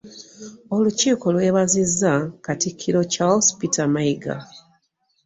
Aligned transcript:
Olukiiko 0.75 1.25
lwebazizza 1.35 2.13
Katikkiro 2.45 3.01
Charles 3.13 3.47
Peter 3.59 3.87
Mayiga. 3.93 4.35